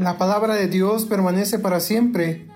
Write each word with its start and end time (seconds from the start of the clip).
La 0.00 0.16
palabra 0.16 0.54
de 0.54 0.66
Dios 0.66 1.04
permanece 1.04 1.58
para 1.58 1.78
siempre 1.78 2.48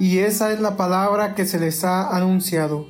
y 0.00 0.18
esa 0.18 0.52
es 0.52 0.58
la 0.58 0.76
palabra 0.76 1.36
que 1.36 1.46
se 1.46 1.60
les 1.60 1.84
ha 1.84 2.16
anunciado. 2.16 2.88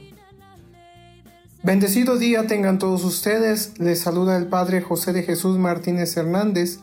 Bendecido 1.62 2.17
día 2.17 2.46
tengan 2.46 2.79
todos 2.79 3.05
ustedes, 3.05 3.79
les 3.79 4.00
saluda 4.00 4.39
el 4.39 4.46
Padre 4.46 4.81
José 4.81 5.13
de 5.13 5.23
Jesús 5.23 5.59
Martínez 5.59 6.17
Hernández, 6.17 6.79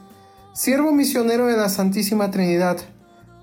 siervo 0.53 0.91
misionero 0.91 1.47
de 1.47 1.57
la 1.57 1.69
Santísima 1.69 2.29
Trinidad. 2.29 2.77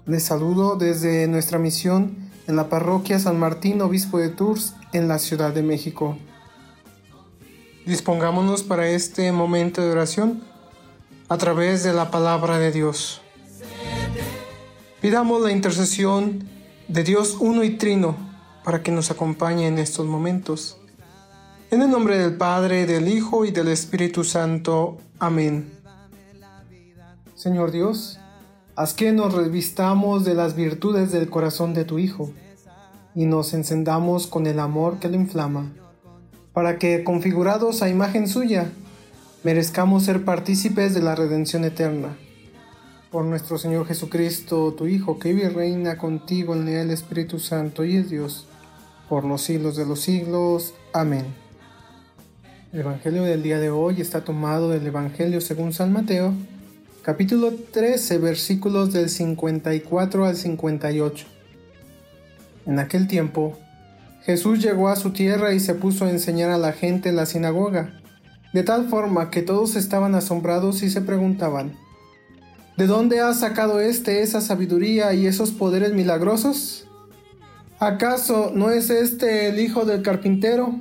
Les 0.07 0.23
saludo 0.23 0.77
desde 0.77 1.27
nuestra 1.27 1.59
misión 1.59 2.31
en 2.47 2.55
la 2.55 2.69
parroquia 2.69 3.19
San 3.19 3.41
Martín, 3.41 3.83
obispo 3.83 4.19
de 4.19 4.29
Tours, 4.29 4.75
en 4.93 5.09
la 5.09 5.19
Ciudad 5.19 5.53
de 5.53 5.65
México. 5.65 6.17
Dispongámonos 7.87 8.63
para 8.63 8.87
este 8.87 9.33
momento 9.33 9.83
de 9.83 9.91
oración 9.91 10.45
a 11.29 11.37
través 11.39 11.83
de 11.83 11.93
la 11.93 12.13
palabra 12.13 12.61
de 12.61 12.71
Dios. 12.71 13.21
Pidamos 15.05 15.43
la 15.43 15.53
intercesión 15.53 16.45
de 16.89 17.05
Dios 17.05 17.37
uno 17.39 17.63
y 17.63 17.77
trino 17.77 18.17
para 18.65 18.83
que 18.83 18.91
nos 18.91 19.11
acompañe 19.11 19.67
en 19.67 19.79
estos 19.79 20.07
momentos. 20.07 20.79
En 21.71 21.83
el 21.83 21.91
nombre 21.91 22.17
del 22.17 22.39
Padre, 22.39 22.87
del 22.87 23.09
Hijo 23.09 23.45
y 23.45 23.51
del 23.51 23.69
Espíritu 23.69 24.25
Santo. 24.25 24.97
Amén. 25.19 25.71
Señor 27.35 27.71
Dios, 27.71 28.19
haz 28.77 28.95
que 28.95 29.13
nos 29.13 29.35
revistamos 29.35 30.25
de 30.25 30.33
las 30.33 30.57
virtudes 30.57 31.13
del 31.13 31.29
corazón 31.29 31.75
de 31.75 31.85
tu 31.85 31.99
Hijo 31.99 32.33
y 33.15 33.27
nos 33.27 33.53
encendamos 33.53 34.27
con 34.27 34.47
el 34.47 34.59
amor 34.59 35.01
que 35.01 35.11
lo 35.11 35.17
inflama, 35.17 35.71
para 36.55 36.79
que, 36.79 37.05
configurados 37.05 37.83
a 37.83 37.91
imagen 37.91 38.27
suya, 38.27 38.73
merezcamos 39.43 40.05
ser 40.05 40.25
partícipes 40.25 40.95
de 40.95 41.03
la 41.03 41.15
redención 41.15 41.65
eterna. 41.65 42.17
Por 43.15 43.25
nuestro 43.27 43.59
Señor 43.59 43.87
Jesucristo, 43.87 44.75
tu 44.77 44.89
Hijo, 44.89 45.21
que 45.21 45.33
vive 45.33 45.47
y 45.47 45.49
reina 45.49 45.97
contigo 45.97 46.53
en 46.57 46.67
el 46.67 46.91
Espíritu 46.91 47.39
Santo 47.39 47.85
y 47.85 47.95
es 47.95 48.11
Dios, 48.11 48.49
por 49.09 49.25
los 49.25 49.41
siglos 49.41 49.77
de 49.77 49.87
los 49.87 50.01
siglos. 50.01 50.75
Amén. 50.93 51.25
El 52.73 52.81
Evangelio 52.81 53.23
del 53.23 53.45
día 53.45 53.61
de 53.61 53.71
hoy 53.71 54.01
está 54.01 54.25
tomado 54.25 54.71
del 54.71 54.85
Evangelio 54.85 55.41
según 55.41 55.73
San 55.73 55.93
Mateo, 55.93 56.35
capítulo 57.03 57.53
13, 57.53 58.19
versículos 58.19 58.93
del 58.93 59.09
54 59.09 60.27
al 60.27 60.35
58. 60.35 61.27
En 62.67 62.81
aquel 62.81 63.07
tiempo, 63.07 63.57
Jesús 64.25 64.61
llegó 64.61 64.89
a 64.89 64.97
su 64.97 65.13
tierra 65.13 65.55
y 65.55 65.61
se 65.61 65.75
puso 65.75 66.05
a 66.05 66.11
enseñar 66.11 66.51
a 66.51 66.59
la 66.59 66.73
gente 66.73 67.11
en 67.11 67.17
la 67.17 67.27
sinagoga, 67.27 67.95
de 68.53 68.65
tal 68.65 68.89
forma 68.89 69.31
que 69.31 69.43
todos 69.43 69.77
estaban 69.77 70.17
asombrados 70.17 70.83
y 70.83 70.91
se 70.91 71.01
preguntaban, 71.01 71.77
¿De 72.77 72.89
dónde 72.89 73.21
ha 73.21 73.33
sacado 73.35 73.79
éste 73.81 74.23
esa 74.23 74.41
sabiduría 74.41 75.15
y 75.15 75.29
esos 75.29 75.53
poderes 75.53 75.93
milagrosos? 75.93 76.89
¿Acaso 77.79 78.51
no 78.53 78.71
es 78.71 78.91
este 78.91 79.47
el 79.47 79.61
hijo 79.61 79.85
del 79.85 80.03
carpintero? 80.03 80.75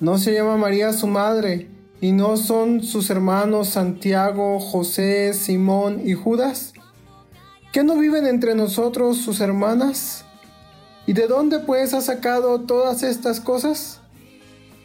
¿No 0.00 0.18
se 0.18 0.34
llama 0.34 0.56
María 0.56 0.92
su 0.92 1.06
madre? 1.06 1.68
¿Y 2.00 2.10
no 2.10 2.36
son 2.36 2.82
sus 2.82 3.08
hermanos 3.08 3.68
Santiago, 3.68 4.58
José, 4.58 5.32
Simón 5.32 6.02
y 6.04 6.14
Judas? 6.14 6.72
¿Qué 7.72 7.84
no 7.84 7.96
viven 7.96 8.26
entre 8.26 8.56
nosotros 8.56 9.18
sus 9.18 9.40
hermanas? 9.40 10.24
¿Y 11.06 11.12
de 11.12 11.28
dónde 11.28 11.60
pues 11.60 11.94
ha 11.94 12.00
sacado 12.00 12.62
todas 12.62 13.04
estas 13.04 13.38
cosas? 13.38 14.00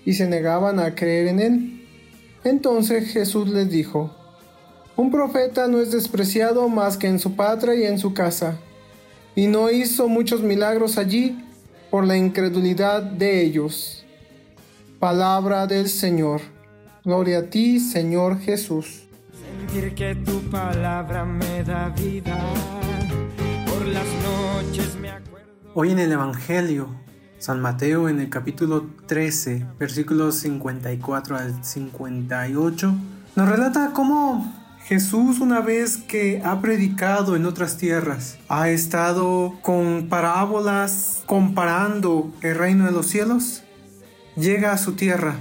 Y 0.05 0.13
se 0.13 0.27
negaban 0.27 0.79
a 0.79 0.93
creer 0.93 1.27
en 1.29 1.39
él. 1.39 1.87
Entonces 2.43 3.11
Jesús 3.11 3.49
les 3.49 3.71
dijo, 3.71 4.15
Un 4.95 5.09
profeta 5.09 5.67
no 5.67 5.79
es 5.79 5.91
despreciado 5.91 6.67
más 6.67 6.97
que 6.97 7.07
en 7.07 7.19
su 7.19 7.35
patria 7.35 7.75
y 7.75 7.83
en 7.85 7.97
su 7.97 8.13
casa, 8.13 8.57
y 9.35 9.47
no 9.47 9.71
hizo 9.71 10.07
muchos 10.07 10.41
milagros 10.41 10.97
allí 10.97 11.43
por 11.89 12.05
la 12.05 12.17
incredulidad 12.17 13.01
de 13.01 13.41
ellos. 13.41 14.05
Palabra 14.99 15.65
del 15.65 15.87
Señor. 15.87 16.41
Gloria 17.03 17.39
a 17.39 17.43
ti, 17.43 17.79
Señor 17.79 18.39
Jesús. 18.39 19.03
Sentir 19.33 19.95
que 19.95 20.15
tu 20.15 20.39
palabra 20.49 21.25
me 21.25 21.63
da 21.63 21.89
vida. 21.89 22.37
Por 23.65 23.87
las 23.87 24.05
noches 24.23 24.95
me 24.95 25.09
acuerdo. 25.09 25.47
Hoy 25.73 25.91
en 25.91 25.99
el 25.99 26.11
Evangelio, 26.11 26.89
San 27.39 27.61
Mateo 27.61 28.09
en 28.09 28.19
el 28.19 28.29
capítulo 28.29 28.87
13, 29.07 29.65
versículos 29.79 30.35
54 30.35 31.37
al 31.37 31.63
58, 31.63 32.93
nos 33.35 33.49
relata 33.49 33.91
cómo 33.93 34.60
Jesús 34.85 35.39
una 35.39 35.61
vez 35.61 35.97
que 35.97 36.41
ha 36.43 36.59
predicado 36.59 37.35
en 37.35 37.45
otras 37.45 37.77
tierras, 37.77 38.37
ha 38.49 38.69
estado 38.69 39.53
con 39.61 40.07
parábolas 40.09 41.23
comparando 41.25 42.33
el 42.41 42.55
reino 42.55 42.85
de 42.85 42.91
los 42.91 43.07
cielos 43.07 43.63
llega 44.35 44.71
a 44.71 44.77
su 44.77 44.93
tierra. 44.93 45.39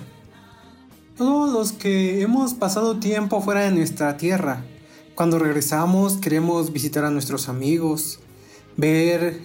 Todos 1.17 1.53
los 1.53 1.73
que 1.73 2.23
hemos 2.23 2.55
pasado 2.55 2.99
tiempo 2.99 3.41
fuera 3.41 3.63
de 3.63 3.71
nuestra 3.71 4.17
tierra, 4.17 4.65
cuando 5.15 5.39
regresamos 5.39 6.17
queremos 6.17 6.73
visitar 6.73 7.05
a 7.05 7.11
nuestros 7.11 7.49
amigos, 7.49 8.21
ver 8.77 9.41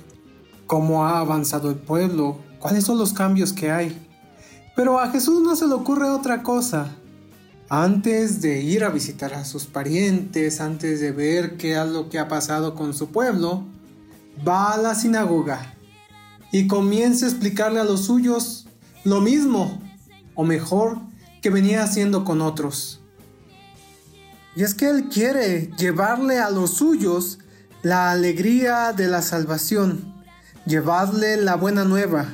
cómo 0.67 1.06
ha 1.06 1.19
avanzado 1.19 1.69
el 1.69 1.75
pueblo, 1.75 2.39
cuáles 2.59 2.83
son 2.83 2.97
los 2.97 3.13
cambios 3.13 3.53
que 3.53 3.72
hay. 3.72 4.07
Pero 4.75 5.00
a 5.00 5.09
Jesús 5.09 5.41
no 5.41 5.56
se 5.56 5.67
le 5.67 5.73
ocurre 5.73 6.09
otra 6.09 6.44
cosa. 6.44 6.95
Antes 7.70 8.42
de 8.42 8.62
ir 8.62 8.84
a 8.84 8.90
visitar 8.90 9.34
a 9.34 9.44
sus 9.44 9.66
parientes, 9.66 10.62
antes 10.62 11.00
de 11.02 11.12
ver 11.12 11.58
qué 11.58 11.81
es 11.81 11.88
lo 11.88 12.09
que 12.09 12.20
ha 12.20 12.28
pasado 12.28 12.76
con 12.76 12.94
su 12.94 13.09
pueblo, 13.12 13.64
va 14.48 14.74
a 14.74 14.78
la 14.78 14.94
sinagoga 14.94 15.74
y 16.52 16.68
comienza 16.68 17.25
a 17.25 17.30
explicarle 17.30 17.80
a 17.80 17.84
los 17.84 18.06
suyos 18.06 18.68
lo 19.04 19.20
mismo, 19.20 19.81
o 20.36 20.44
mejor, 20.44 21.00
que 21.42 21.50
venía 21.50 21.84
haciendo 21.84 22.24
con 22.24 22.42
otros. 22.42 23.02
Y 24.56 24.62
es 24.62 24.75
que 24.75 24.88
Él 24.88 25.09
quiere 25.09 25.72
llevarle 25.78 26.40
a 26.40 26.52
los 26.52 26.75
suyos 26.75 27.40
la 27.81 28.12
alegría 28.12 28.94
de 28.94 29.08
la 29.08 29.24
salvación, 29.24 30.14
llevarle 30.68 31.38
la 31.38 31.56
buena 31.56 31.84
nueva, 31.84 32.28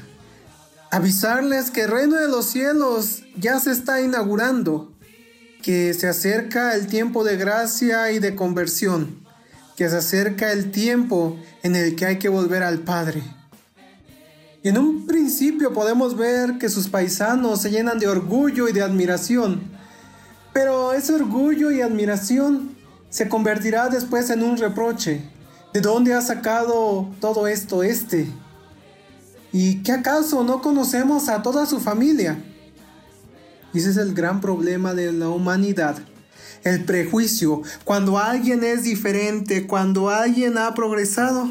avisarles 0.92 1.72
que 1.72 1.84
el 1.84 1.92
reino 1.92 2.18
de 2.18 2.28
los 2.28 2.48
cielos 2.48 3.24
ya 3.38 3.60
se 3.60 3.72
está 3.72 4.02
inaugurando, 4.02 4.92
que 5.62 5.94
se 5.94 6.08
acerca 6.08 6.76
el 6.76 6.88
tiempo 6.88 7.24
de 7.24 7.38
gracia 7.38 8.12
y 8.12 8.20
de 8.20 8.36
conversión, 8.36 9.20
que 9.76 9.90
se 9.90 9.98
acerca 9.98 10.52
el 10.52 10.72
tiempo 10.72 11.38
en 11.64 11.76
el 11.76 11.96
que 11.96 12.06
hay 12.06 12.20
que 12.20 12.30
volver 12.30 12.64
al 12.64 12.80
Padre. 12.80 13.22
Y 14.64 14.70
en 14.70 14.78
un 14.78 15.08
principio 15.08 15.74
podemos 15.74 16.16
ver 16.16 16.58
que 16.60 16.70
sus 16.70 16.88
paisanos 16.88 17.62
se 17.62 17.72
llenan 17.72 17.98
de 17.98 18.08
orgullo 18.08 18.68
y 18.68 18.74
de 18.74 18.82
admiración. 18.82 19.62
Pero 20.54 20.94
ese 20.94 21.14
orgullo 21.14 21.72
y 21.72 21.82
admiración 21.82 22.76
se 23.10 23.28
convertirá 23.28 23.90
después 23.90 24.30
en 24.30 24.44
un 24.44 24.58
reproche. 24.58 25.22
¿De 25.74 25.82
dónde 25.82 26.14
ha 26.14 26.22
sacado 26.22 27.10
todo 27.20 27.48
esto 27.48 27.82
este? 27.82 28.28
¿Y 29.52 29.84
qué 29.84 29.94
acaso 29.94 30.44
no 30.44 30.62
conocemos 30.62 31.28
a 31.28 31.42
toda 31.42 31.66
su 31.66 31.80
familia? 31.80 32.38
Y 33.74 33.80
ese 33.80 33.92
es 33.92 33.98
el 33.98 34.14
gran 34.14 34.42
problema 34.42 34.94
de 34.94 35.12
la 35.14 35.30
humanidad. 35.30 35.98
El 36.64 36.84
prejuicio. 36.84 37.62
Cuando 37.84 38.18
alguien 38.18 38.64
es 38.64 38.84
diferente, 38.84 39.66
cuando 39.66 40.10
alguien 40.10 40.58
ha 40.58 40.74
progresado, 40.74 41.50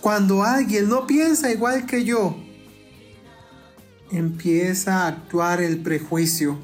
cuando 0.00 0.42
alguien 0.42 0.88
no 0.88 1.06
piensa 1.06 1.50
igual 1.50 1.86
que 1.86 2.04
yo, 2.04 2.36
empieza 4.10 5.04
a 5.04 5.08
actuar 5.08 5.60
el 5.60 5.78
prejuicio. 5.82 6.58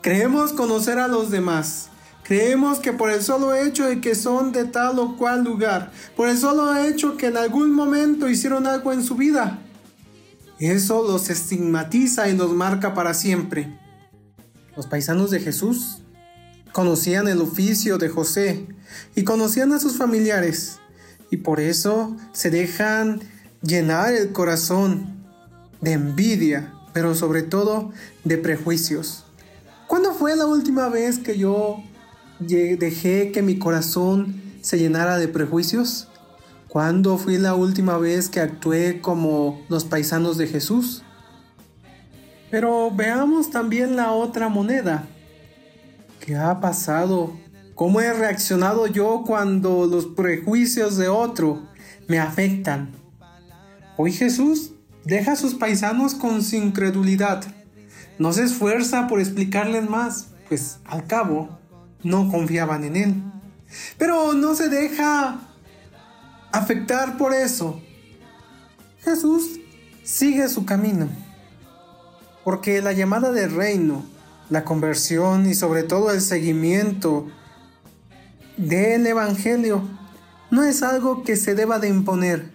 Creemos 0.00 0.52
conocer 0.52 0.98
a 0.98 1.08
los 1.08 1.30
demás. 1.30 1.90
Creemos 2.22 2.78
que 2.78 2.92
por 2.92 3.10
el 3.10 3.22
solo 3.22 3.54
hecho 3.54 3.86
de 3.86 4.00
que 4.00 4.14
son 4.14 4.52
de 4.52 4.64
tal 4.64 4.98
o 4.98 5.16
cual 5.16 5.44
lugar, 5.44 5.92
por 6.14 6.28
el 6.28 6.36
solo 6.36 6.76
hecho 6.76 7.16
que 7.16 7.26
en 7.28 7.38
algún 7.38 7.72
momento 7.72 8.28
hicieron 8.28 8.66
algo 8.66 8.92
en 8.92 9.02
su 9.02 9.14
vida, 9.14 9.58
eso 10.58 11.06
los 11.06 11.30
estigmatiza 11.30 12.28
y 12.28 12.36
los 12.36 12.52
marca 12.52 12.92
para 12.92 13.14
siempre. 13.14 13.78
Los 14.78 14.86
paisanos 14.86 15.32
de 15.32 15.40
Jesús 15.40 16.02
conocían 16.70 17.26
el 17.26 17.40
oficio 17.40 17.98
de 17.98 18.08
José 18.08 18.64
y 19.16 19.24
conocían 19.24 19.72
a 19.72 19.80
sus 19.80 19.96
familiares 19.96 20.78
y 21.32 21.38
por 21.38 21.58
eso 21.58 22.16
se 22.30 22.50
dejan 22.50 23.20
llenar 23.60 24.14
el 24.14 24.30
corazón 24.30 25.16
de 25.80 25.94
envidia, 25.94 26.72
pero 26.92 27.16
sobre 27.16 27.42
todo 27.42 27.90
de 28.22 28.38
prejuicios. 28.38 29.24
¿Cuándo 29.88 30.14
fue 30.14 30.36
la 30.36 30.46
última 30.46 30.88
vez 30.88 31.18
que 31.18 31.36
yo 31.36 31.82
dejé 32.38 33.32
que 33.32 33.42
mi 33.42 33.58
corazón 33.58 34.40
se 34.60 34.78
llenara 34.78 35.18
de 35.18 35.26
prejuicios? 35.26 36.06
¿Cuándo 36.68 37.18
fue 37.18 37.38
la 37.38 37.56
última 37.56 37.98
vez 37.98 38.28
que 38.28 38.38
actué 38.38 39.00
como 39.00 39.60
los 39.68 39.84
paisanos 39.84 40.38
de 40.38 40.46
Jesús? 40.46 41.02
Pero 42.50 42.90
veamos 42.90 43.50
también 43.50 43.96
la 43.96 44.12
otra 44.12 44.48
moneda. 44.48 45.06
¿Qué 46.20 46.36
ha 46.36 46.60
pasado 46.60 47.32
¿Cómo 47.78 48.00
he 48.00 48.12
reaccionado 48.12 48.88
yo 48.88 49.22
cuando 49.24 49.86
los 49.86 50.06
prejuicios 50.06 50.96
de 50.96 51.06
otro 51.06 51.68
me 52.08 52.18
afectan? 52.18 52.90
Hoy 53.96 54.10
Jesús 54.10 54.72
deja 55.04 55.30
a 55.30 55.36
sus 55.36 55.54
paisanos 55.54 56.16
con 56.16 56.42
su 56.42 56.56
incredulidad. 56.56 57.44
No 58.18 58.32
se 58.32 58.42
esfuerza 58.42 59.06
por 59.06 59.20
explicarles 59.20 59.88
más, 59.88 60.30
pues 60.48 60.80
al 60.86 61.06
cabo 61.06 61.56
no 62.02 62.28
confiaban 62.28 62.82
en 62.82 62.96
él. 62.96 63.22
Pero 63.96 64.32
no 64.32 64.56
se 64.56 64.68
deja 64.68 65.38
afectar 66.50 67.16
por 67.16 67.32
eso. 67.32 67.80
Jesús 69.04 69.60
sigue 70.02 70.48
su 70.48 70.64
camino. 70.64 71.08
Porque 72.48 72.80
la 72.80 72.94
llamada 72.94 73.30
del 73.30 73.54
reino, 73.54 74.06
la 74.48 74.64
conversión 74.64 75.44
y 75.50 75.52
sobre 75.52 75.82
todo 75.82 76.10
el 76.12 76.22
seguimiento 76.22 77.26
del 78.56 79.06
Evangelio 79.06 79.82
no 80.50 80.64
es 80.64 80.82
algo 80.82 81.24
que 81.24 81.36
se 81.36 81.54
deba 81.54 81.78
de 81.78 81.88
imponer, 81.88 82.50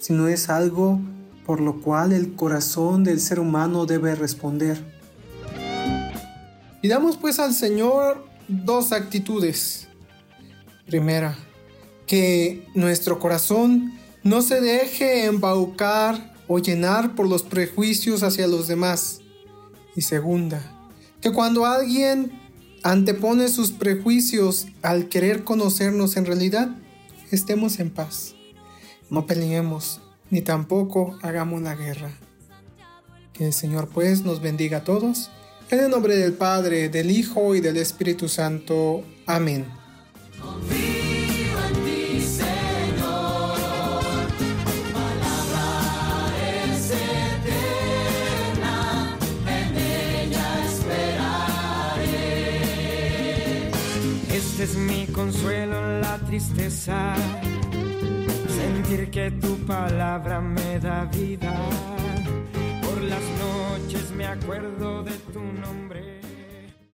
sino 0.00 0.28
es 0.28 0.48
algo 0.48 0.98
por 1.44 1.60
lo 1.60 1.82
cual 1.82 2.14
el 2.14 2.34
corazón 2.34 3.04
del 3.04 3.20
ser 3.20 3.38
humano 3.38 3.84
debe 3.84 4.14
responder. 4.14 4.82
Y 6.80 6.88
damos 6.88 7.18
pues 7.18 7.38
al 7.38 7.52
Señor 7.52 8.26
dos 8.48 8.92
actitudes. 8.92 9.88
Primera, 10.86 11.36
que 12.06 12.66
nuestro 12.74 13.18
corazón 13.18 13.92
no 14.22 14.40
se 14.40 14.62
deje 14.62 15.26
embaucar 15.26 16.32
o 16.48 16.60
llenar 16.60 17.14
por 17.14 17.28
los 17.28 17.42
prejuicios 17.42 18.22
hacia 18.22 18.46
los 18.46 18.68
demás. 18.68 19.20
Y 19.96 20.02
segunda, 20.02 20.60
que 21.20 21.32
cuando 21.32 21.66
alguien 21.66 22.32
antepone 22.82 23.48
sus 23.48 23.72
prejuicios 23.72 24.66
al 24.82 25.08
querer 25.08 25.44
conocernos 25.44 26.16
en 26.16 26.26
realidad, 26.26 26.68
estemos 27.30 27.78
en 27.80 27.90
paz. 27.90 28.34
No 29.10 29.26
peleemos, 29.26 30.00
ni 30.30 30.42
tampoco 30.42 31.18
hagamos 31.22 31.62
la 31.62 31.74
guerra. 31.74 32.10
Que 33.32 33.46
el 33.46 33.52
Señor 33.52 33.88
pues 33.88 34.22
nos 34.22 34.40
bendiga 34.40 34.78
a 34.78 34.84
todos. 34.84 35.30
En 35.70 35.80
el 35.80 35.90
nombre 35.90 36.16
del 36.16 36.34
Padre, 36.34 36.88
del 36.88 37.10
Hijo 37.10 37.54
y 37.54 37.60
del 37.60 37.76
Espíritu 37.76 38.28
Santo. 38.28 39.02
Amén. 39.26 39.64
Mi 54.86 55.06
consuelo 55.06 55.76
en 55.76 56.00
la 56.00 56.18
tristeza, 56.18 57.14
sentir 58.48 59.10
que 59.10 59.30
tu 59.30 59.56
palabra 59.66 60.40
me 60.40 60.78
da 60.78 61.04
vida. 61.06 61.54
Por 62.82 63.02
las 63.02 63.22
noches 63.44 64.10
me 64.10 64.26
acuerdo 64.26 65.02
de 65.02 65.12
tu 65.32 65.40
nombre. 65.40 66.23